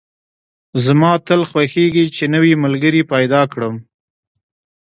زما 0.85 1.11
تل 1.27 1.41
خوښېږي 1.49 2.05
چې 2.15 2.23
نوی 2.33 2.53
ملګري 2.63 3.01
پیدا 3.13 3.41
کدم 3.51 3.75